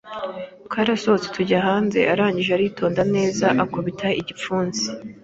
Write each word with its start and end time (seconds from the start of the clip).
twarasohotse 0.67 1.27
tujya 1.35 1.59
hanze 1.67 1.99
arangije 2.13 2.51
aritonda 2.57 3.01
neza 3.15 3.45
akubita 3.63 4.07
igipfunsi 4.19 4.83